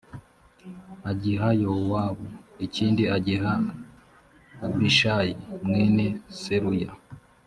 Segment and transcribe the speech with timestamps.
[1.11, 2.25] agiha yowabu
[2.65, 3.53] ikindi agiha
[4.65, 5.33] abishayi
[5.65, 6.05] mwene
[6.39, 6.91] seruya